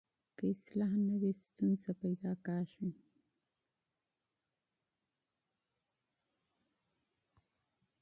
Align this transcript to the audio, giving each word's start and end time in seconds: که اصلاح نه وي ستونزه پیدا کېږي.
که 0.37 0.43
اصلاح 0.53 0.91
نه 1.07 1.15
وي 1.21 1.31
ستونزه 1.43 1.91
پیدا 2.01 2.31
کېږي. 2.45 2.87